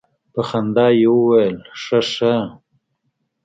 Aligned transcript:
په 0.33 0.41
خندا 0.49 0.87
يې 0.99 1.07
وويل 1.15 1.57
خه 1.83 1.99
خه. 2.11 2.33